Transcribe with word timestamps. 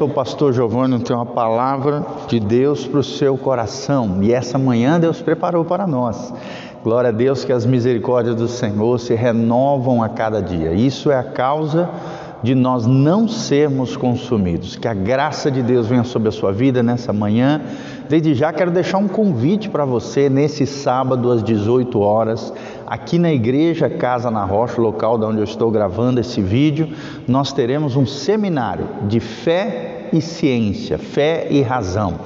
sou 0.00 0.08
o 0.08 0.10
pastor 0.10 0.54
Giovanni, 0.54 0.98
tenho 1.00 1.18
uma 1.18 1.26
palavra 1.26 2.02
de 2.26 2.40
Deus 2.40 2.86
para 2.86 3.00
o 3.00 3.04
seu 3.04 3.36
coração. 3.36 4.22
E 4.22 4.32
essa 4.32 4.56
manhã 4.56 4.98
Deus 4.98 5.20
preparou 5.20 5.62
para 5.62 5.86
nós. 5.86 6.32
Glória 6.82 7.10
a 7.10 7.12
Deus 7.12 7.44
que 7.44 7.52
as 7.52 7.66
misericórdias 7.66 8.34
do 8.34 8.48
Senhor 8.48 8.98
se 8.98 9.14
renovam 9.14 10.02
a 10.02 10.08
cada 10.08 10.40
dia. 10.40 10.72
Isso 10.72 11.10
é 11.10 11.18
a 11.18 11.22
causa 11.22 11.90
de 12.42 12.54
nós 12.54 12.86
não 12.86 13.28
sermos 13.28 13.94
consumidos. 13.94 14.74
Que 14.74 14.88
a 14.88 14.94
graça 14.94 15.50
de 15.50 15.62
Deus 15.62 15.86
venha 15.86 16.04
sobre 16.04 16.30
a 16.30 16.32
sua 16.32 16.50
vida 16.50 16.82
nessa 16.82 17.12
manhã. 17.12 17.60
Desde 18.08 18.34
já 18.34 18.54
quero 18.54 18.70
deixar 18.70 18.96
um 18.96 19.06
convite 19.06 19.68
para 19.68 19.84
você 19.84 20.30
nesse 20.30 20.66
sábado 20.66 21.30
às 21.30 21.44
18 21.44 22.00
horas, 22.00 22.54
aqui 22.90 23.20
na 23.20 23.32
igreja 23.32 23.88
Casa 23.88 24.32
na 24.32 24.44
Rocha, 24.44 24.80
local 24.80 25.16
de 25.16 25.24
onde 25.24 25.38
eu 25.38 25.44
estou 25.44 25.70
gravando 25.70 26.18
esse 26.18 26.42
vídeo, 26.42 26.88
nós 27.28 27.52
teremos 27.52 27.94
um 27.94 28.04
seminário 28.04 28.84
de 29.06 29.20
fé 29.20 30.08
e 30.12 30.20
ciência, 30.20 30.98
fé 30.98 31.46
e 31.48 31.62
razão. 31.62 32.18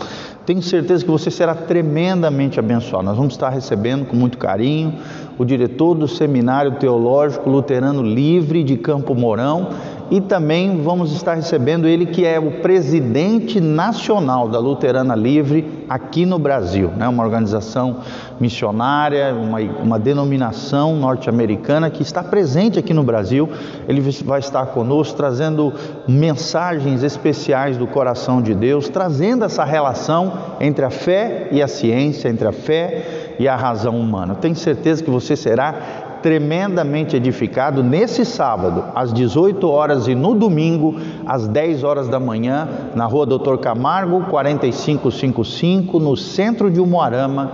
Tenho 0.47 0.63
certeza 0.63 1.05
que 1.05 1.11
você 1.11 1.31
será 1.31 1.55
tremendamente 1.55 2.59
abençoado. 2.59 3.05
Nós 3.05 3.17
vamos 3.17 3.35
estar 3.35 3.51
recebendo 3.51 4.07
com 4.07 4.17
muito 4.17 4.39
carinho 4.39 4.95
o 5.39 5.45
diretor 5.45 5.95
do 5.95 6.09
Seminário 6.09 6.73
Teológico 6.73 7.51
Luterano 7.51 8.03
Livre 8.03 8.63
de 8.63 8.77
Campo 8.77 9.15
Mourão 9.15 9.69
e 10.11 10.21
também 10.21 10.83
vamos 10.83 11.13
estar 11.13 11.35
recebendo 11.35 11.89
ele 11.89 12.07
que 12.07 12.27
é 12.27 12.39
o 12.39 12.61
presidente 12.61 13.59
nacional 13.61 14.49
da 14.49 14.59
Luterana 14.59 15.15
Livre 15.15 15.65
aqui 15.89 16.27
no 16.27 16.39
Brasil, 16.39 16.91
né? 16.97 17.09
uma 17.09 17.25
organização 17.25 17.97
missionária, 18.45 19.35
uma, 19.35 19.59
uma 19.59 19.99
denominação 19.99 20.95
norte-americana 20.97 21.89
que 21.89 22.03
está 22.03 22.23
presente 22.23 22.79
aqui 22.79 22.93
no 22.93 23.03
Brasil. 23.03 23.49
Ele 23.89 24.03
vai 24.23 24.39
estar 24.39 24.67
conosco 24.67 25.17
trazendo 25.17 25.73
mensagens 26.07 27.03
especiais 27.03 27.79
do 27.79 27.87
coração 27.87 28.43
de 28.43 28.55
Deus, 28.55 28.91
trazendo 28.91 29.47
essa 29.47 29.65
relação 29.65 30.33
entre 30.61 30.85
a 30.85 30.91
fé 30.91 31.49
e 31.51 31.63
a 31.63 31.69
ciência, 31.69 32.29
entre 32.29 32.47
a 32.47 32.53
fé 32.53 33.37
e 33.39 33.49
a 33.49 33.57
razão 33.57 33.99
humana. 33.99 34.35
tenho 34.35 34.55
certeza 34.55 35.03
que 35.03 35.11
você 35.11 35.35
será 35.35 36.13
tremendamente 36.25 37.15
edificado 37.17 37.83
nesse 37.83 38.25
sábado, 38.25 38.85
às 38.95 39.13
18 39.13 39.69
horas 39.69 40.09
e 40.09 40.15
no 40.15 40.35
domingo, 40.35 40.97
às 41.27 41.47
10 41.47 41.85
horas 41.85 42.09
da 42.09 42.19
manhã, 42.19 42.67
na 42.95 43.05
rua 43.05 43.27
Doutor 43.27 43.59
Camargo, 43.59 44.25
4555, 44.31 46.01
no 46.01 46.17
centro 46.17 46.71
de 46.71 46.81
Umuarama, 46.81 47.53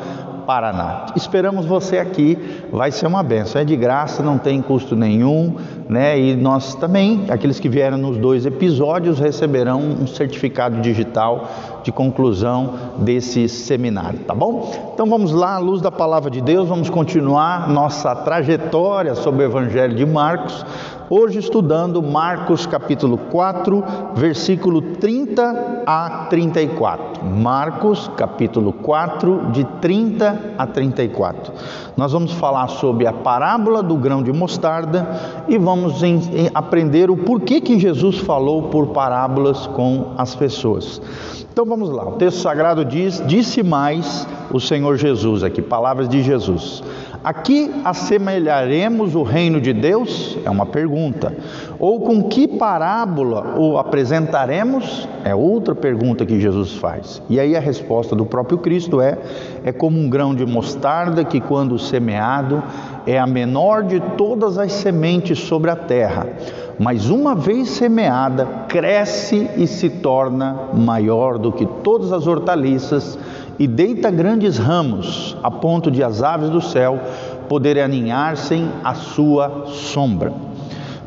Paraná. 0.50 1.06
Esperamos 1.14 1.64
você 1.64 1.98
aqui, 1.98 2.36
vai 2.72 2.90
ser 2.90 3.06
uma 3.06 3.22
benção. 3.22 3.62
É 3.62 3.64
de 3.64 3.76
graça, 3.76 4.20
não 4.20 4.36
tem 4.36 4.60
custo 4.60 4.96
nenhum, 4.96 5.54
né? 5.88 6.18
E 6.18 6.34
nós 6.34 6.74
também, 6.74 7.26
aqueles 7.28 7.60
que 7.60 7.68
vieram 7.68 7.96
nos 7.96 8.16
dois 8.16 8.44
episódios, 8.44 9.20
receberão 9.20 9.78
um 9.78 10.08
certificado 10.08 10.80
digital 10.80 11.48
de 11.84 11.92
conclusão 11.92 12.74
desse 12.98 13.48
seminário, 13.48 14.18
tá 14.26 14.34
bom? 14.34 14.90
Então 14.92 15.06
vamos 15.06 15.30
lá, 15.30 15.54
à 15.54 15.58
luz 15.58 15.80
da 15.80 15.92
palavra 15.92 16.28
de 16.28 16.40
Deus, 16.40 16.68
vamos 16.68 16.90
continuar 16.90 17.68
nossa 17.68 18.12
trajetória 18.16 19.14
sobre 19.14 19.44
o 19.44 19.46
Evangelho 19.46 19.94
de 19.94 20.04
Marcos. 20.04 20.66
Hoje 21.12 21.40
estudando 21.40 22.00
Marcos 22.00 22.66
capítulo 22.66 23.18
4, 23.18 23.82
versículo 24.14 24.80
30 24.80 25.82
a 25.84 26.26
34. 26.30 27.24
Marcos 27.24 28.08
capítulo 28.16 28.72
4, 28.72 29.50
de 29.50 29.64
30 29.80 30.54
a 30.56 30.68
34. 30.68 31.52
Nós 31.96 32.12
vamos 32.12 32.30
falar 32.34 32.68
sobre 32.68 33.08
a 33.08 33.12
parábola 33.12 33.82
do 33.82 33.96
grão 33.96 34.22
de 34.22 34.32
mostarda 34.32 35.44
e 35.48 35.58
vamos 35.58 36.00
em, 36.04 36.14
em 36.32 36.50
aprender 36.54 37.10
o 37.10 37.16
porquê 37.16 37.60
que 37.60 37.76
Jesus 37.76 38.18
falou 38.18 38.68
por 38.68 38.90
parábolas 38.90 39.66
com 39.66 40.12
as 40.16 40.36
pessoas. 40.36 41.02
Então 41.52 41.64
vamos 41.64 41.90
lá, 41.90 42.08
o 42.08 42.12
texto 42.12 42.38
sagrado 42.38 42.84
diz: 42.84 43.20
Disse 43.26 43.64
mais 43.64 44.28
o 44.52 44.60
Senhor 44.60 44.96
Jesus, 44.96 45.42
aqui, 45.42 45.60
palavras 45.60 46.08
de 46.08 46.22
Jesus. 46.22 46.84
Aqui 47.22 47.70
assemelharemos 47.84 49.14
o 49.14 49.22
reino 49.22 49.60
de 49.60 49.74
Deus? 49.74 50.38
É 50.42 50.48
uma 50.48 50.64
pergunta. 50.64 51.34
Ou 51.78 52.00
com 52.00 52.22
que 52.22 52.48
parábola 52.48 53.58
o 53.58 53.76
apresentaremos? 53.76 55.06
É 55.22 55.34
outra 55.34 55.74
pergunta 55.74 56.24
que 56.24 56.40
Jesus 56.40 56.72
faz. 56.76 57.20
E 57.28 57.38
aí 57.38 57.54
a 57.54 57.60
resposta 57.60 58.16
do 58.16 58.24
próprio 58.24 58.56
Cristo 58.56 59.02
é: 59.02 59.18
é 59.62 59.70
como 59.70 59.98
um 59.98 60.08
grão 60.08 60.34
de 60.34 60.46
mostarda 60.46 61.22
que, 61.22 61.42
quando 61.42 61.78
semeado, 61.78 62.62
é 63.06 63.18
a 63.18 63.26
menor 63.26 63.82
de 63.82 64.00
todas 64.16 64.56
as 64.56 64.72
sementes 64.72 65.40
sobre 65.40 65.70
a 65.70 65.76
terra. 65.76 66.26
Mas 66.78 67.10
uma 67.10 67.34
vez 67.34 67.68
semeada, 67.68 68.46
cresce 68.66 69.50
e 69.58 69.66
se 69.66 69.90
torna 69.90 70.70
maior 70.72 71.36
do 71.36 71.52
que 71.52 71.66
todas 71.66 72.10
as 72.10 72.26
hortaliças 72.26 73.18
e 73.60 73.66
deita 73.66 74.10
grandes 74.10 74.56
ramos, 74.56 75.36
a 75.42 75.50
ponto 75.50 75.90
de 75.90 76.02
as 76.02 76.22
aves 76.22 76.48
do 76.48 76.62
céu 76.62 76.98
poderem 77.46 77.82
aninhar-se 77.82 78.66
à 78.82 78.94
sua 78.94 79.66
sombra. 79.66 80.32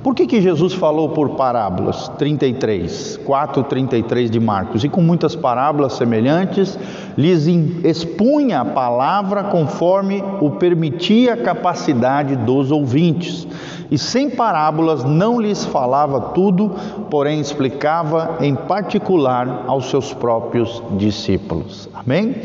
Por 0.03 0.13
que, 0.13 0.27
que 0.27 0.39
Jesus 0.39 0.71
falou 0.73 1.09
por 1.09 1.31
parábolas? 1.31 2.09
33, 2.09 3.21
4, 3.25 3.63
33 3.63 4.29
de 4.29 4.39
Marcos. 4.39 4.83
E 4.83 4.89
com 4.89 5.01
muitas 5.01 5.35
parábolas 5.35 5.93
semelhantes, 5.93 6.77
lhes 7.17 7.47
expunha 7.83 8.59
a 8.59 8.65
palavra 8.65 9.45
conforme 9.45 10.23
o 10.39 10.51
permitia 10.51 11.33
a 11.33 11.37
capacidade 11.37 12.35
dos 12.35 12.69
ouvintes 12.69 13.47
e 13.89 13.97
sem 13.97 14.29
parábolas 14.29 15.03
não 15.03 15.39
lhes 15.39 15.65
falava 15.65 16.19
tudo, 16.33 16.71
porém 17.09 17.39
explicava 17.39 18.37
em 18.41 18.55
particular 18.55 19.63
aos 19.67 19.89
seus 19.89 20.13
próprios 20.13 20.81
discípulos. 20.97 21.89
Amém? 21.93 22.35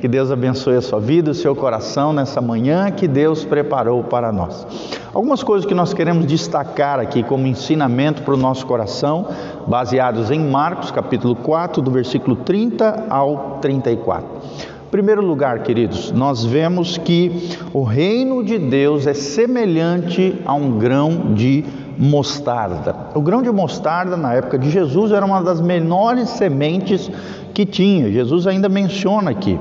Que 0.00 0.06
Deus 0.06 0.30
abençoe 0.30 0.76
a 0.76 0.80
sua 0.80 1.00
vida, 1.00 1.32
o 1.32 1.34
seu 1.34 1.56
coração 1.56 2.12
nessa 2.12 2.40
manhã 2.40 2.90
que 2.90 3.08
Deus 3.08 3.44
preparou 3.44 4.04
para 4.04 4.30
nós. 4.30 4.66
Algumas 5.12 5.42
coisas 5.42 5.66
que 5.66 5.74
nós 5.74 5.92
queremos 5.92 6.26
destacar 6.26 7.00
aqui 7.00 7.22
como 7.22 7.46
ensinamento 7.46 8.22
para 8.22 8.34
o 8.34 8.36
nosso 8.36 8.64
coração, 8.64 9.26
baseados 9.66 10.30
em 10.30 10.38
Marcos 10.38 10.90
capítulo 10.90 11.34
4, 11.34 11.82
do 11.82 11.90
versículo 11.90 12.36
30 12.36 13.06
ao 13.10 13.58
34 13.60 14.77
primeiro 14.90 15.22
lugar, 15.22 15.60
queridos, 15.60 16.12
nós 16.12 16.44
vemos 16.44 16.96
que 16.96 17.50
o 17.72 17.82
reino 17.82 18.42
de 18.42 18.58
Deus 18.58 19.06
é 19.06 19.14
semelhante 19.14 20.40
a 20.44 20.54
um 20.54 20.78
grão 20.78 21.34
de 21.34 21.64
mostarda. 21.98 22.94
O 23.14 23.20
grão 23.20 23.42
de 23.42 23.50
mostarda, 23.50 24.16
na 24.16 24.34
época 24.34 24.58
de 24.58 24.70
Jesus, 24.70 25.12
era 25.12 25.26
uma 25.26 25.42
das 25.42 25.60
menores 25.60 26.30
sementes 26.30 27.10
que 27.52 27.66
tinha. 27.66 28.10
Jesus 28.10 28.46
ainda 28.46 28.68
menciona 28.68 29.30
aqui. 29.30 29.58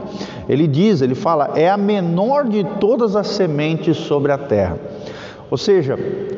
Ele 0.48 0.68
diz, 0.68 1.02
ele 1.02 1.16
fala, 1.16 1.52
é 1.56 1.70
a 1.70 1.78
menor 1.78 2.46
de 2.46 2.64
todas 2.80 3.16
as 3.16 3.28
sementes 3.28 3.98
sobre 3.98 4.32
a 4.32 4.38
terra. 4.38 4.78
Ou 5.50 5.58
seja, 5.58 5.98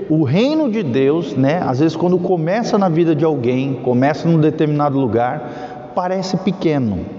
o 0.09 0.23
reino 0.23 0.71
de 0.71 0.83
Deus, 0.83 1.35
né, 1.35 1.61
às 1.65 1.79
vezes 1.79 1.95
quando 1.95 2.17
começa 2.17 2.77
na 2.77 2.89
vida 2.89 3.15
de 3.15 3.25
alguém, 3.25 3.73
começa 3.83 4.27
num 4.27 4.39
determinado 4.39 4.99
lugar, 4.99 5.91
parece 5.93 6.37
pequeno, 6.37 7.18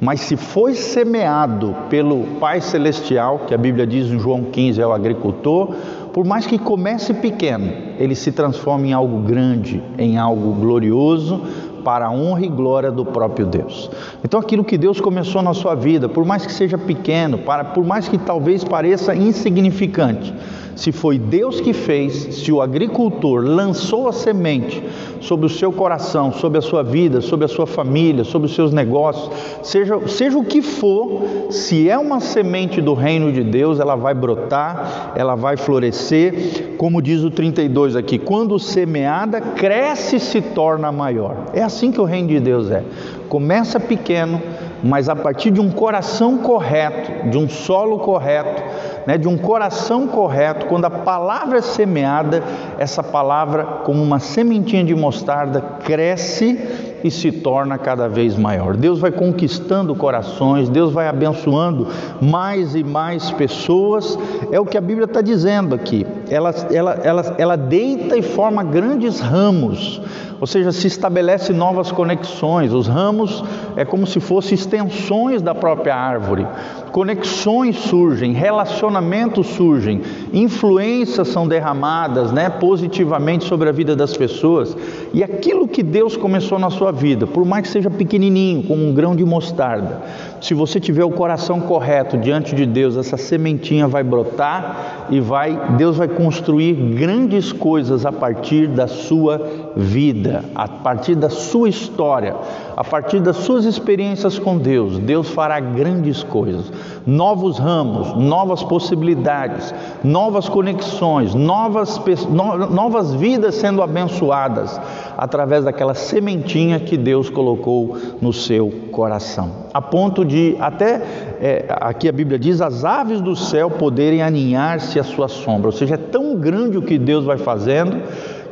mas 0.00 0.20
se 0.20 0.36
foi 0.36 0.74
semeado 0.74 1.74
pelo 1.88 2.24
Pai 2.38 2.60
Celestial, 2.60 3.40
que 3.46 3.54
a 3.54 3.58
Bíblia 3.58 3.86
diz 3.86 4.10
em 4.10 4.18
João 4.18 4.44
15 4.44 4.80
é 4.80 4.86
o 4.86 4.92
agricultor, 4.92 5.74
por 6.12 6.24
mais 6.24 6.46
que 6.46 6.58
comece 6.58 7.14
pequeno, 7.14 7.70
ele 7.98 8.14
se 8.14 8.32
transforma 8.32 8.86
em 8.86 8.92
algo 8.92 9.20
grande, 9.20 9.82
em 9.98 10.18
algo 10.18 10.52
glorioso, 10.52 11.42
para 11.84 12.06
a 12.06 12.10
honra 12.10 12.44
e 12.44 12.48
glória 12.48 12.90
do 12.90 13.04
próprio 13.04 13.46
Deus. 13.46 13.88
Então, 14.24 14.40
aquilo 14.40 14.64
que 14.64 14.76
Deus 14.76 15.00
começou 15.00 15.40
na 15.40 15.54
sua 15.54 15.76
vida, 15.76 16.08
por 16.08 16.24
mais 16.24 16.44
que 16.44 16.52
seja 16.52 16.76
pequeno, 16.76 17.38
para, 17.38 17.64
por 17.64 17.84
mais 17.84 18.08
que 18.08 18.18
talvez 18.18 18.64
pareça 18.64 19.14
insignificante, 19.14 20.34
se 20.76 20.92
foi 20.92 21.18
Deus 21.18 21.60
que 21.60 21.72
fez, 21.72 22.36
se 22.36 22.52
o 22.52 22.60
agricultor 22.60 23.42
lançou 23.42 24.08
a 24.08 24.12
semente 24.12 24.82
sobre 25.20 25.46
o 25.46 25.48
seu 25.48 25.72
coração, 25.72 26.32
sobre 26.32 26.58
a 26.58 26.62
sua 26.62 26.82
vida, 26.82 27.20
sobre 27.20 27.46
a 27.46 27.48
sua 27.48 27.66
família, 27.66 28.22
sobre 28.22 28.46
os 28.46 28.54
seus 28.54 28.72
negócios, 28.72 29.30
seja, 29.62 29.98
seja 30.06 30.38
o 30.38 30.44
que 30.44 30.60
for, 30.60 31.22
se 31.50 31.88
é 31.88 31.98
uma 31.98 32.20
semente 32.20 32.80
do 32.80 32.92
reino 32.92 33.32
de 33.32 33.42
Deus, 33.42 33.80
ela 33.80 33.96
vai 33.96 34.14
brotar, 34.14 35.12
ela 35.16 35.34
vai 35.34 35.56
florescer, 35.56 36.74
como 36.76 37.00
diz 37.00 37.24
o 37.24 37.30
32 37.30 37.96
aqui, 37.96 38.18
quando 38.18 38.58
semeada, 38.58 39.40
cresce 39.40 40.16
e 40.16 40.20
se 40.20 40.42
torna 40.42 40.92
maior. 40.92 41.36
É 41.54 41.62
assim 41.62 41.90
que 41.90 42.00
o 42.00 42.04
reino 42.04 42.28
de 42.28 42.38
Deus 42.38 42.70
é. 42.70 42.84
Começa 43.28 43.80
pequeno, 43.80 44.40
mas 44.84 45.08
a 45.08 45.16
partir 45.16 45.50
de 45.50 45.60
um 45.60 45.70
coração 45.70 46.38
correto, 46.38 47.30
de 47.30 47.38
um 47.38 47.48
solo 47.48 47.98
correto, 47.98 48.62
né, 49.06 49.16
de 49.16 49.28
um 49.28 49.38
coração 49.38 50.08
correto, 50.08 50.66
quando 50.66 50.84
a 50.86 50.90
palavra 50.90 51.58
é 51.58 51.62
semeada, 51.62 52.42
essa 52.78 53.02
palavra, 53.02 53.64
como 53.84 54.02
uma 54.02 54.18
sementinha 54.18 54.84
de 54.84 54.94
mostarda, 54.94 55.60
cresce 55.60 56.96
e 57.04 57.10
se 57.10 57.30
torna 57.30 57.78
cada 57.78 58.08
vez 58.08 58.36
maior. 58.36 58.76
Deus 58.76 58.98
vai 58.98 59.12
conquistando 59.12 59.94
corações, 59.94 60.68
Deus 60.68 60.92
vai 60.92 61.06
abençoando 61.06 61.88
mais 62.20 62.74
e 62.74 62.82
mais 62.82 63.30
pessoas, 63.30 64.18
é 64.50 64.58
o 64.58 64.66
que 64.66 64.76
a 64.76 64.80
Bíblia 64.80 65.04
está 65.04 65.20
dizendo 65.20 65.74
aqui. 65.74 66.04
Ela, 66.28 66.54
ela, 66.70 66.92
ela, 67.02 67.34
ela 67.38 67.56
deita 67.56 68.16
e 68.16 68.22
forma 68.22 68.62
grandes 68.62 69.20
ramos 69.20 70.00
ou 70.40 70.46
seja, 70.46 70.70
se 70.70 70.86
estabelece 70.86 71.52
novas 71.52 71.90
conexões. 71.90 72.72
Os 72.72 72.86
ramos 72.86 73.42
é 73.74 73.84
como 73.84 74.06
se 74.06 74.20
fossem 74.20 74.54
extensões 74.54 75.40
da 75.40 75.54
própria 75.54 75.94
árvore. 75.94 76.46
Conexões 76.92 77.76
surgem, 77.76 78.32
relacionamentos 78.32 79.46
surgem, 79.48 80.02
influências 80.32 81.28
são 81.28 81.46
derramadas, 81.46 82.32
né, 82.32 82.48
positivamente 82.48 83.44
sobre 83.44 83.68
a 83.68 83.72
vida 83.72 83.94
das 83.94 84.16
pessoas. 84.16 84.76
E 85.12 85.22
aquilo 85.22 85.68
que 85.68 85.82
Deus 85.82 86.16
começou 86.16 86.58
na 86.58 86.70
sua 86.70 86.92
vida, 86.92 87.26
por 87.26 87.44
mais 87.44 87.66
que 87.66 87.68
seja 87.72 87.90
pequenininho, 87.90 88.62
como 88.62 88.86
um 88.86 88.94
grão 88.94 89.14
de 89.14 89.24
mostarda, 89.24 90.02
se 90.46 90.54
você 90.54 90.78
tiver 90.78 91.04
o 91.04 91.10
coração 91.10 91.60
correto 91.60 92.16
diante 92.16 92.54
de 92.54 92.64
Deus, 92.64 92.96
essa 92.96 93.16
sementinha 93.16 93.88
vai 93.88 94.04
brotar 94.04 95.08
e 95.10 95.18
vai, 95.18 95.74
Deus 95.76 95.96
vai 95.96 96.06
construir 96.06 96.72
grandes 96.72 97.50
coisas 97.50 98.06
a 98.06 98.12
partir 98.12 98.68
da 98.68 98.86
sua 98.86 99.72
vida, 99.74 100.44
a 100.54 100.68
partir 100.68 101.16
da 101.16 101.28
sua 101.28 101.68
história, 101.68 102.36
a 102.76 102.84
partir 102.84 103.18
das 103.18 103.38
suas 103.38 103.64
experiências 103.64 104.38
com 104.38 104.56
Deus. 104.56 104.98
Deus 104.98 105.28
fará 105.30 105.58
grandes 105.58 106.22
coisas, 106.22 106.70
novos 107.06 107.58
ramos, 107.58 108.14
novas 108.16 108.64
possibilidades, 108.64 109.72
novas 110.02 110.48
conexões, 110.48 111.34
novas, 111.34 112.00
novas 112.28 113.14
vidas 113.14 113.54
sendo 113.54 113.80
abençoadas 113.80 114.80
através 115.16 115.64
daquela 115.64 115.94
sementinha 115.94 116.80
que 116.80 116.96
Deus 116.96 117.30
colocou 117.30 117.96
no 118.20 118.32
seu 118.32 118.70
coração. 118.90 119.66
A 119.72 119.80
ponto 119.80 120.24
de, 120.24 120.56
até 120.58 120.94
é, 121.40 121.66
aqui 121.68 122.08
a 122.08 122.12
Bíblia 122.12 122.38
diz, 122.38 122.60
as 122.60 122.84
aves 122.84 123.20
do 123.20 123.36
céu 123.36 123.70
poderem 123.70 124.22
aninhar-se 124.22 124.98
à 124.98 125.04
sua 125.04 125.28
sombra. 125.28 125.68
Ou 125.68 125.72
seja, 125.72 125.94
é 125.94 125.98
tão 125.98 126.34
grande 126.34 126.76
o 126.76 126.82
que 126.82 126.98
Deus 126.98 127.24
vai 127.24 127.38
fazendo 127.38 128.02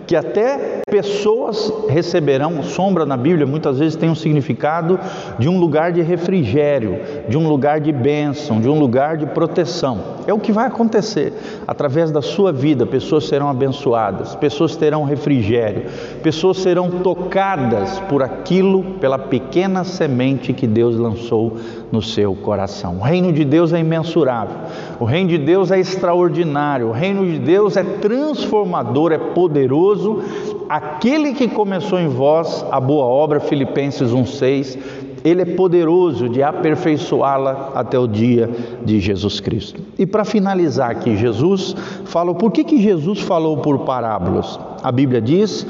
que 0.06 0.16
até 0.16 0.82
pessoas 0.88 1.72
receberão 1.88 2.62
sombra 2.62 3.04
na 3.04 3.16
Bíblia, 3.16 3.46
muitas 3.46 3.78
vezes 3.78 3.96
tem 3.96 4.08
um 4.08 4.14
significado 4.14 4.98
de 5.38 5.48
um 5.48 5.58
lugar 5.58 5.92
de 5.92 6.02
refrigério, 6.02 7.00
de 7.28 7.36
um 7.36 7.48
lugar 7.48 7.80
de 7.80 7.92
bênção, 7.92 8.60
de 8.60 8.68
um 8.68 8.78
lugar 8.78 9.16
de 9.16 9.26
proteção. 9.26 10.14
É 10.26 10.32
o 10.32 10.38
que 10.38 10.52
vai 10.52 10.66
acontecer. 10.66 11.32
Através 11.66 12.10
da 12.10 12.22
sua 12.22 12.52
vida, 12.52 12.86
pessoas 12.86 13.26
serão 13.26 13.48
abençoadas, 13.48 14.34
pessoas 14.36 14.76
terão 14.76 15.04
refrigério, 15.04 15.86
pessoas 16.22 16.58
serão 16.58 16.90
tocadas 16.90 18.00
por 18.00 18.22
aquilo, 18.22 18.82
pela 19.00 19.18
pequena 19.18 19.84
semente 19.84 20.52
que 20.52 20.66
Deus 20.66 20.96
lançou 20.96 21.56
no 21.94 22.02
seu 22.02 22.34
coração. 22.34 22.96
O 22.98 23.02
reino 23.02 23.32
de 23.32 23.44
Deus 23.44 23.72
é 23.72 23.78
imensurável, 23.78 24.56
o 24.98 25.04
reino 25.04 25.30
de 25.30 25.38
Deus 25.38 25.70
é 25.70 25.78
extraordinário, 25.78 26.88
o 26.88 26.92
reino 26.92 27.24
de 27.24 27.38
Deus 27.38 27.76
é 27.76 27.84
transformador, 27.84 29.12
é 29.12 29.18
poderoso. 29.18 30.20
Aquele 30.68 31.34
que 31.34 31.46
começou 31.46 32.00
em 32.00 32.08
vós 32.08 32.66
a 32.68 32.80
boa 32.80 33.04
obra, 33.04 33.38
Filipenses 33.38 34.10
1,6, 34.10 34.76
ele 35.24 35.42
é 35.42 35.44
poderoso 35.44 36.28
de 36.28 36.42
aperfeiçoá-la 36.42 37.70
até 37.74 37.98
o 37.98 38.08
dia 38.08 38.50
de 38.84 38.98
Jesus 38.98 39.38
Cristo. 39.38 39.80
E 39.96 40.04
para 40.04 40.24
finalizar 40.24 40.90
aqui, 40.90 41.16
Jesus 41.16 41.76
falou, 42.06 42.34
por 42.34 42.50
que, 42.50 42.64
que 42.64 42.82
Jesus 42.82 43.20
falou 43.20 43.58
por 43.58 43.80
parábolas? 43.80 44.58
A 44.82 44.90
Bíblia 44.90 45.22
diz 45.22 45.64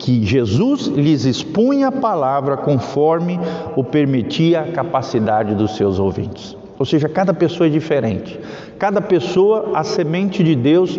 que 0.00 0.24
Jesus 0.24 0.86
lhes 0.86 1.26
expunha 1.26 1.88
a 1.88 1.92
palavra 1.92 2.56
conforme 2.56 3.38
o 3.76 3.84
permitia 3.84 4.62
a 4.62 4.72
capacidade 4.72 5.54
dos 5.54 5.76
seus 5.76 5.98
ouvintes. 5.98 6.56
Ou 6.78 6.86
seja, 6.86 7.08
cada 7.10 7.34
pessoa 7.34 7.66
é 7.66 7.70
diferente. 7.70 8.40
Cada 8.78 9.02
pessoa, 9.02 9.72
a 9.74 9.84
semente 9.84 10.42
de 10.42 10.56
Deus 10.56 10.98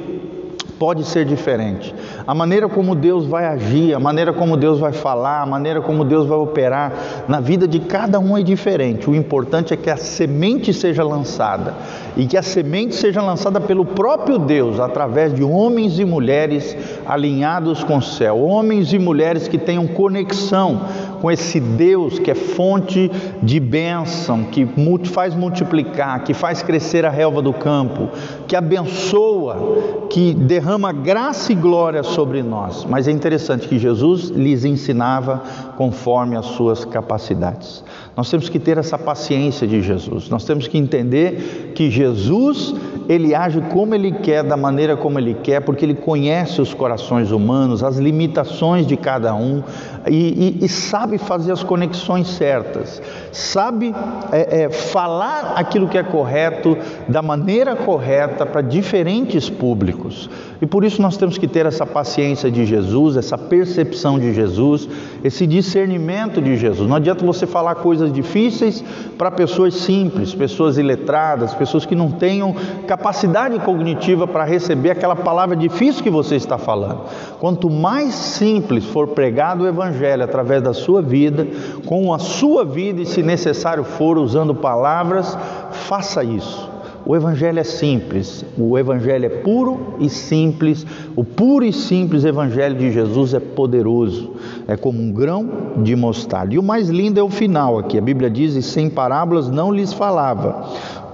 pode 0.81 1.04
ser 1.04 1.25
diferente. 1.25 1.94
A 2.25 2.33
maneira 2.33 2.68
como 2.68 2.95
Deus 2.95 3.28
vai 3.28 3.45
agir, 3.45 3.94
a 3.94 4.00
maneira 4.00 4.33
como 4.33 4.57
Deus 4.57 4.80
vai 4.80 4.92
falar, 4.92 5.44
a 5.44 5.45
maneira 5.45 5.80
como 5.80 6.04
Deus 6.04 6.25
vai 6.25 6.39
operar 6.39 6.92
na 7.28 7.39
vida 7.39 7.68
de 7.68 7.80
cada 7.80 8.19
um 8.19 8.36
é 8.36 8.42
diferente. 8.42 9.07
O 9.07 9.13
importante 9.13 9.75
é 9.75 9.78
que 9.78 9.92
a 9.92 9.95
semente 9.95 10.74
seja 10.74 11.04
lançada 11.04 11.75
e 12.18 12.25
que 12.25 12.36
a 12.36 12.42
semente 12.42 12.95
seja 12.95 13.22
lançada 13.22 13.62
pelo 13.62 13.86
próprio 13.86 14.39
Deus 14.39 14.80
através 14.80 15.36
de 15.36 15.44
homens 15.44 16.00
e 16.00 16.04
mulheres 16.04 16.75
alinhados 17.06 17.83
com 17.83 17.98
o 17.98 18.01
céu, 18.01 18.42
homens 18.42 18.92
e 18.92 18.98
mulheres 18.98 19.48
que 19.48 19.60
tenham 19.60 19.86
conexão 19.86 20.81
com 21.21 21.29
esse 21.29 21.59
Deus 21.59 22.18
que 22.18 22.31
é 22.31 22.35
fonte 22.35 23.12
de 23.44 23.59
bênção, 23.59 24.45
que 24.45 24.68
faz 25.06 25.35
multiplicar, 25.35 26.23
que 26.23 26.33
faz 26.33 26.63
crescer 26.63 27.06
a 27.06 27.09
relva 27.09 27.41
do 27.41 27.53
campo, 27.53 28.09
que 28.47 28.56
abençoa, 28.56 30.07
que 30.09 30.33
derrama 30.33 30.91
graça 30.91 31.51
e 31.51 31.56
glória 31.56 32.01
sobre 32.01 32.41
nós. 32.41 32.85
Mas 32.89 33.07
é 33.07 33.12
interessante 33.12 33.68
que 33.68 33.77
Jesus 33.77 34.29
lhes 34.29 34.65
ensinava 34.65 35.44
conforme 35.77 36.35
as 36.35 36.47
suas 36.47 36.83
capacidades. 36.83 37.83
Nós 38.15 38.29
temos 38.29 38.50
que 38.50 38.59
ter 38.59 38.77
essa 38.77 38.97
paciência 38.97 39.65
de 39.65 39.81
Jesus. 39.81 40.29
Nós 40.29 40.44
temos 40.44 40.68
que 40.68 40.77
entender 40.77 41.71
que 41.73 41.89
Jesus, 41.89 42.73
ele 43.07 43.33
age 43.33 43.62
como 43.71 43.95
ele 43.95 44.12
quer, 44.12 44.44
da 44.44 44.57
maneira 44.57 44.97
como 44.97 45.18
ele 45.18 45.33
quer, 45.35 45.62
porque 45.62 45.85
ele 45.85 45.95
conhece 45.95 46.62
os 46.62 46.73
corações 46.73 47.31
humanos, 47.31 47.83
as 47.83 47.97
limitações 47.97 48.85
de 48.85 48.97
cada 48.97 49.33
um 49.33 49.63
e, 50.09 50.57
e, 50.62 50.65
e 50.65 50.69
sabe 50.69 51.18
fazer 51.18 51.51
as 51.51 51.63
conexões 51.63 52.27
certas, 52.27 53.01
sabe 53.31 53.94
é, 54.31 54.63
é, 54.63 54.69
falar 54.69 55.53
aquilo 55.56 55.88
que 55.88 55.98
é 55.98 56.03
correto 56.03 56.77
da 57.07 57.21
maneira 57.21 57.75
correta 57.75 58.45
para 58.45 58.62
diferentes 58.62 59.50
públicos. 59.50 60.30
E 60.62 60.65
por 60.65 60.83
isso 60.83 61.01
nós 61.01 61.18
temos 61.18 61.38
que 61.38 61.48
ter 61.48 61.65
essa 61.65 61.86
paciência 61.86 62.50
de 62.51 62.65
Jesus, 62.65 63.18
essa 63.18 63.38
percepção 63.38 64.19
de 64.19 64.33
Jesus, 64.33 64.88
esse 65.24 65.48
discernimento 65.48 66.42
de 66.42 66.56
Jesus. 66.56 66.88
Não 66.88 66.95
adianta 66.95 67.25
você 67.25 67.47
falar 67.47 67.75
coisas 67.75 68.12
difíceis 68.13 68.83
para 69.18 69.31
pessoas 69.31 69.74
simples, 69.74 70.36
pessoas 70.36 70.77
iletradas, 70.77 71.54
pessoas 71.54 71.86
que 71.86 71.95
não 71.95 72.12
tenham 72.12 72.56
capacidade 72.88 73.57
cognitiva 73.59 74.27
para 74.27 74.44
receber 74.44 74.92
aquela 74.92 75.15
palavra 75.15 75.56
difícil 75.56 76.04
que 76.04 76.09
você 76.09 76.36
está 76.36 76.57
falando. 76.57 77.01
Quanto 77.39 77.69
mais 77.69 78.13
simples 78.13 78.86
for 78.86 79.09
pregado 79.09 79.63
o 79.63 79.68
Evangelho 79.68 79.90
através 80.23 80.61
da 80.61 80.73
sua 80.73 81.01
vida, 81.01 81.47
com 81.85 82.13
a 82.13 82.19
sua 82.19 82.63
vida 82.65 83.01
e, 83.01 83.05
se 83.05 83.21
necessário 83.21 83.83
for, 83.83 84.17
usando 84.17 84.55
palavras, 84.55 85.38
faça 85.71 86.23
isso. 86.23 86.71
O 87.03 87.15
Evangelho 87.15 87.59
é 87.59 87.63
simples, 87.63 88.45
o 88.57 88.77
Evangelho 88.77 89.25
é 89.25 89.29
puro 89.29 89.95
e 89.99 90.07
simples, 90.07 90.85
o 91.15 91.23
puro 91.23 91.65
e 91.65 91.73
simples 91.73 92.23
Evangelho 92.23 92.75
de 92.75 92.91
Jesus 92.91 93.33
é 93.33 93.39
poderoso, 93.39 94.35
é 94.67 94.77
como 94.77 95.01
um 95.01 95.11
grão 95.11 95.49
de 95.77 95.95
mostarda. 95.95 96.53
E 96.53 96.59
o 96.59 96.63
mais 96.63 96.89
lindo 96.89 97.19
é 97.19 97.23
o 97.23 97.29
final 97.29 97.79
aqui, 97.79 97.97
a 97.97 98.01
Bíblia 98.01 98.29
diz: 98.29 98.55
e 98.55 98.61
sem 98.61 98.87
parábolas 98.87 99.49
não 99.49 99.71
lhes 99.71 99.92
falava. 99.92 100.69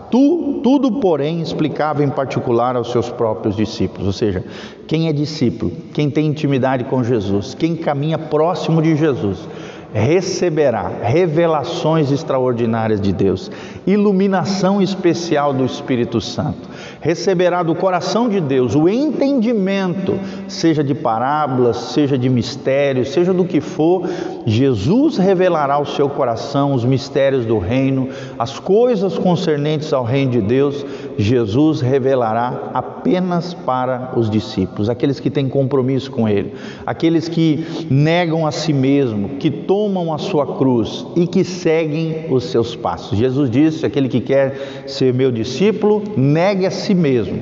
Tu, 0.09 0.61
tudo, 0.63 0.99
porém, 0.99 1.41
explicava 1.41 2.03
em 2.03 2.09
particular 2.09 2.75
aos 2.75 2.91
seus 2.91 3.09
próprios 3.09 3.55
discípulos, 3.55 4.07
ou 4.07 4.13
seja, 4.13 4.43
quem 4.87 5.07
é 5.09 5.13
discípulo, 5.13 5.71
quem 5.93 6.09
tem 6.09 6.27
intimidade 6.27 6.85
com 6.85 7.03
Jesus, 7.03 7.53
quem 7.53 7.75
caminha 7.75 8.17
próximo 8.17 8.81
de 8.81 8.95
Jesus, 8.95 9.47
receberá 9.93 10.87
revelações 11.01 12.11
extraordinárias 12.11 13.01
de 13.01 13.11
Deus, 13.11 13.51
iluminação 13.85 14.81
especial 14.81 15.53
do 15.53 15.65
Espírito 15.65 16.21
Santo, 16.21 16.69
receberá 17.07 17.63
do 17.63 17.73
coração 17.73 18.27
de 18.27 18.41
Deus 18.41 18.75
o 18.75 18.89
entendimento, 18.89 20.19
seja 20.45 20.83
de 20.83 20.93
parábolas, 20.93 21.77
seja 21.77 22.17
de 22.17 22.27
mistérios, 22.27 23.11
seja 23.11 23.33
do 23.33 23.45
que 23.45 23.61
for, 23.61 24.05
Jesus 24.45 25.15
revelará 25.15 25.75
ao 25.75 25.85
seu 25.85 26.09
coração 26.09 26.73
os 26.73 26.83
mistérios 26.83 27.45
do 27.45 27.59
reino, 27.59 28.09
as 28.37 28.59
coisas 28.59 29.17
concernentes 29.17 29.93
ao 29.93 30.03
reino 30.03 30.31
de 30.31 30.41
Deus, 30.41 30.85
Jesus 31.17 31.79
revelará 31.79 32.71
apenas 32.73 33.53
para 33.53 34.11
os 34.17 34.29
discípulos, 34.29 34.89
aqueles 34.89 35.17
que 35.17 35.29
têm 35.29 35.47
compromisso 35.47 36.11
com 36.11 36.27
Ele, 36.27 36.55
aqueles 36.85 37.29
que 37.29 37.65
negam 37.89 38.45
a 38.45 38.51
si 38.51 38.73
mesmo, 38.73 39.29
que 39.39 39.49
tomam 39.49 40.13
a 40.13 40.17
sua 40.17 40.57
cruz 40.57 41.05
e 41.15 41.25
que 41.25 41.45
seguem 41.45 42.25
os 42.29 42.43
seus 42.43 42.75
passos. 42.75 43.17
Jesus 43.17 43.49
disse: 43.49 43.85
aquele 43.85 44.09
que 44.09 44.19
quer 44.19 44.83
ser 44.85 45.13
meu 45.13 45.31
discípulo, 45.31 46.03
negue 46.17 46.65
a 46.65 46.71
si 46.71 46.96
mesmo, 46.97 47.39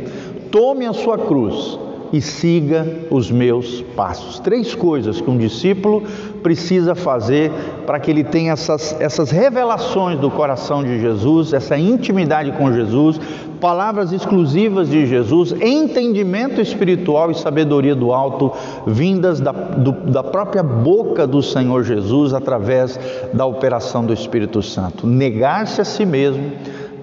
tome 0.51 0.85
a 0.85 0.93
sua 0.93 1.17
cruz 1.17 1.79
e 2.15 2.21
siga 2.21 2.87
os 3.09 3.29
meus 3.31 3.81
passos. 3.95 4.39
Três 4.39 4.73
coisas 4.73 5.19
que 5.19 5.29
um 5.29 5.37
discípulo 5.37 6.03
precisa 6.41 6.95
fazer 6.95 7.51
para 7.85 7.99
que 7.99 8.09
ele 8.09 8.23
tenha 8.23 8.53
essas, 8.53 8.95
essas 9.01 9.31
revelações 9.31 10.19
do 10.19 10.29
coração 10.29 10.83
de 10.83 10.99
Jesus, 11.01 11.53
essa 11.53 11.77
intimidade 11.77 12.51
com 12.53 12.71
Jesus, 12.71 13.19
palavras 13.59 14.11
exclusivas 14.11 14.89
de 14.89 15.05
Jesus, 15.05 15.53
entendimento 15.59 16.61
espiritual 16.61 17.31
e 17.31 17.35
sabedoria 17.35 17.95
do 17.95 18.13
alto, 18.13 18.53
vindas 18.85 19.39
da, 19.39 19.51
do, 19.51 19.91
da 19.91 20.23
própria 20.23 20.63
boca 20.63 21.25
do 21.25 21.41
Senhor 21.41 21.83
Jesus 21.83 22.33
através 22.33 22.99
da 23.33 23.45
operação 23.45 24.05
do 24.05 24.13
Espírito 24.13 24.61
Santo. 24.61 25.07
Negar-se 25.07 25.81
a 25.81 25.85
si 25.85 26.05
mesmo, 26.05 26.51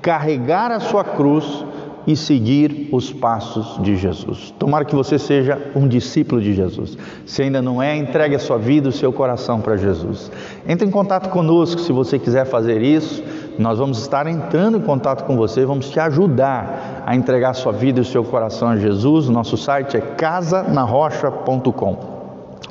carregar 0.00 0.70
a 0.70 0.80
sua 0.80 1.04
cruz 1.04 1.64
e 2.06 2.16
seguir 2.16 2.88
os 2.92 3.12
passos 3.12 3.82
de 3.82 3.96
Jesus. 3.96 4.54
Tomara 4.58 4.84
que 4.84 4.94
você 4.94 5.18
seja 5.18 5.58
um 5.74 5.88
discípulo 5.88 6.40
de 6.40 6.54
Jesus. 6.54 6.96
Se 7.26 7.42
ainda 7.42 7.60
não 7.62 7.82
é, 7.82 7.96
entregue 7.96 8.34
a 8.34 8.38
sua 8.38 8.58
vida, 8.58 8.88
o 8.88 8.92
seu 8.92 9.12
coração 9.12 9.60
para 9.60 9.76
Jesus. 9.76 10.30
Entre 10.66 10.86
em 10.86 10.90
contato 10.90 11.30
conosco 11.30 11.80
se 11.80 11.92
você 11.92 12.18
quiser 12.18 12.46
fazer 12.46 12.82
isso. 12.82 13.22
Nós 13.58 13.78
vamos 13.78 13.98
estar 13.98 14.26
entrando 14.26 14.78
em 14.78 14.80
contato 14.80 15.24
com 15.24 15.36
você, 15.36 15.66
vamos 15.66 15.90
te 15.90 16.00
ajudar 16.00 17.04
a 17.06 17.14
entregar 17.14 17.50
a 17.50 17.54
sua 17.54 17.72
vida 17.72 17.98
e 17.98 18.02
o 18.02 18.04
seu 18.04 18.24
coração 18.24 18.68
a 18.68 18.76
Jesus. 18.76 19.28
Nosso 19.28 19.56
site 19.56 19.96
é 19.96 20.00
casanarrocha.com. 20.00 22.11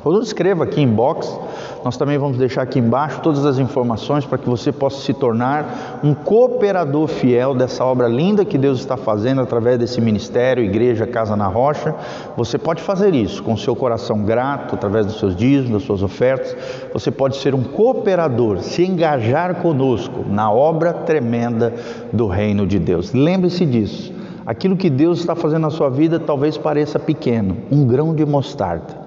Ou 0.04 0.20
escreva 0.20 0.64
aqui 0.64 0.80
em 0.80 0.88
box, 0.88 1.38
nós 1.84 1.96
também 1.96 2.18
vamos 2.18 2.36
deixar 2.36 2.62
aqui 2.62 2.80
embaixo 2.80 3.20
todas 3.20 3.46
as 3.46 3.58
informações 3.58 4.26
para 4.26 4.36
que 4.36 4.48
você 4.48 4.72
possa 4.72 5.00
se 5.00 5.14
tornar 5.14 6.00
um 6.02 6.12
cooperador 6.12 7.06
fiel 7.06 7.54
dessa 7.54 7.84
obra 7.84 8.08
linda 8.08 8.44
que 8.44 8.58
Deus 8.58 8.80
está 8.80 8.96
fazendo 8.96 9.40
através 9.40 9.78
desse 9.78 10.00
ministério, 10.00 10.64
Igreja 10.64 11.06
Casa 11.06 11.36
na 11.36 11.46
Rocha. 11.46 11.94
Você 12.36 12.58
pode 12.58 12.82
fazer 12.82 13.14
isso 13.14 13.44
com 13.44 13.56
seu 13.56 13.76
coração 13.76 14.24
grato, 14.24 14.74
através 14.74 15.06
dos 15.06 15.20
seus 15.20 15.36
dízimos, 15.36 15.70
das 15.70 15.82
suas 15.84 16.02
ofertas. 16.02 16.56
Você 16.92 17.12
pode 17.12 17.36
ser 17.36 17.54
um 17.54 17.62
cooperador, 17.62 18.58
se 18.58 18.84
engajar 18.84 19.56
conosco 19.62 20.24
na 20.28 20.50
obra 20.50 20.92
tremenda 20.92 21.72
do 22.12 22.26
reino 22.26 22.66
de 22.66 22.80
Deus. 22.80 23.12
Lembre-se 23.12 23.64
disso. 23.64 24.12
Aquilo 24.44 24.76
que 24.76 24.90
Deus 24.90 25.20
está 25.20 25.36
fazendo 25.36 25.62
na 25.62 25.70
sua 25.70 25.88
vida 25.88 26.18
talvez 26.18 26.58
pareça 26.58 26.98
pequeno, 26.98 27.58
um 27.70 27.86
grão 27.86 28.12
de 28.12 28.26
mostarda 28.26 29.01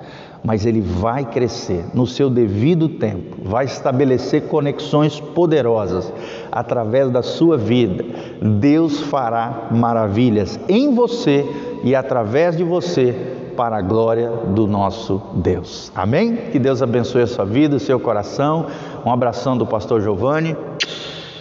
mas 0.45 0.65
ele 0.65 0.79
vai 0.79 1.25
crescer 1.25 1.83
no 1.93 2.05
seu 2.05 2.29
devido 2.29 2.87
tempo, 2.87 3.37
vai 3.43 3.65
estabelecer 3.65 4.43
conexões 4.43 5.19
poderosas 5.19 6.13
através 6.51 7.09
da 7.09 7.23
sua 7.23 7.57
vida. 7.57 8.05
Deus 8.59 9.01
fará 9.01 9.69
maravilhas 9.71 10.59
em 10.69 10.93
você 10.93 11.43
e 11.83 11.95
através 11.95 12.55
de 12.55 12.63
você 12.63 13.35
para 13.57 13.77
a 13.77 13.81
glória 13.81 14.29
do 14.29 14.67
nosso 14.67 15.21
Deus. 15.33 15.91
Amém? 15.95 16.35
Que 16.51 16.59
Deus 16.59 16.81
abençoe 16.81 17.23
a 17.23 17.27
sua 17.27 17.45
vida, 17.45 17.77
o 17.77 17.79
seu 17.79 17.99
coração. 17.99 18.67
Um 19.05 19.11
abração 19.11 19.57
do 19.57 19.65
pastor 19.65 20.01
Giovanni. 20.01 20.55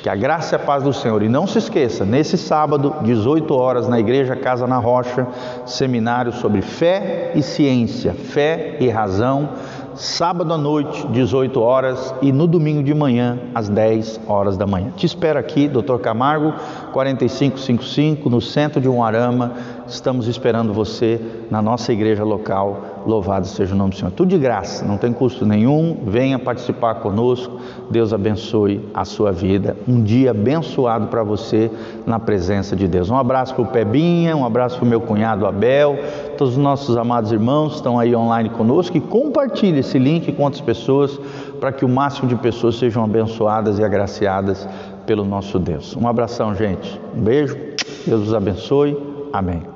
Que 0.04 0.10
a 0.10 0.14
graça 0.14 0.54
e 0.54 0.56
a 0.56 0.58
paz 0.58 0.82
do 0.82 0.92
Senhor. 0.92 1.22
E 1.22 1.30
não 1.30 1.46
se 1.46 1.56
esqueça, 1.56 2.04
nesse 2.04 2.36
sábado, 2.36 2.94
18 3.04 3.54
horas, 3.54 3.88
na 3.88 3.98
Igreja 3.98 4.36
Casa 4.36 4.66
na 4.66 4.76
Rocha, 4.76 5.26
seminário 5.64 6.30
sobre 6.30 6.60
fé 6.60 7.32
e 7.34 7.42
ciência, 7.42 8.12
fé 8.12 8.76
e 8.80 8.90
razão 8.90 9.48
sábado 9.96 10.52
à 10.52 10.58
noite, 10.58 11.06
18 11.08 11.60
horas, 11.60 12.14
e 12.20 12.32
no 12.32 12.46
domingo 12.46 12.82
de 12.82 12.92
manhã, 12.92 13.38
às 13.54 13.68
10 13.68 14.20
horas 14.26 14.56
da 14.56 14.66
manhã. 14.66 14.90
Te 14.96 15.06
espero 15.06 15.38
aqui, 15.38 15.68
Dr. 15.68 15.98
Camargo, 16.00 16.52
4555, 16.92 18.28
no 18.28 18.40
centro 18.40 18.80
de 18.80 18.88
Umarama. 18.88 19.52
Estamos 19.86 20.26
esperando 20.26 20.72
você 20.72 21.20
na 21.50 21.62
nossa 21.62 21.92
igreja 21.92 22.24
local. 22.24 22.93
Louvado 23.06 23.46
seja 23.46 23.74
o 23.74 23.78
nome 23.78 23.90
do 23.90 23.96
Senhor. 23.96 24.10
Tudo 24.10 24.28
de 24.28 24.38
graça, 24.38 24.84
não 24.84 24.96
tem 24.96 25.12
custo 25.12 25.44
nenhum. 25.44 25.98
Venha 26.06 26.38
participar 26.38 26.96
conosco. 26.96 27.58
Deus 27.90 28.12
abençoe 28.12 28.88
a 28.94 29.04
sua 29.04 29.30
vida. 29.30 29.76
Um 29.86 30.02
dia 30.02 30.30
abençoado 30.30 31.08
para 31.08 31.22
você 31.22 31.70
na 32.06 32.18
presença 32.18 32.74
de 32.74 32.88
Deus. 32.88 33.10
Um 33.10 33.16
abraço 33.16 33.54
para 33.54 33.62
o 33.62 33.66
Pebinha, 33.66 34.36
um 34.36 34.44
abraço 34.44 34.76
para 34.78 34.86
o 34.86 34.88
meu 34.88 35.00
cunhado 35.00 35.46
Abel, 35.46 35.98
todos 36.38 36.56
os 36.56 36.62
nossos 36.62 36.96
amados 36.96 37.30
irmãos 37.32 37.76
estão 37.76 37.98
aí 37.98 38.14
online 38.14 38.48
conosco 38.50 38.96
e 38.96 39.00
compartilhe 39.00 39.80
esse 39.80 39.98
link 39.98 40.32
com 40.32 40.42
outras 40.44 40.62
pessoas 40.62 41.18
para 41.60 41.72
que 41.72 41.84
o 41.84 41.88
máximo 41.88 42.28
de 42.28 42.36
pessoas 42.36 42.76
sejam 42.76 43.04
abençoadas 43.04 43.78
e 43.78 43.84
agraciadas 43.84 44.68
pelo 45.06 45.24
nosso 45.24 45.58
Deus. 45.58 45.96
Um 45.96 46.08
abração, 46.08 46.54
gente. 46.54 47.00
Um 47.16 47.20
beijo. 47.20 47.56
Deus 48.06 48.28
os 48.28 48.34
abençoe. 48.34 48.96
Amém. 49.32 49.73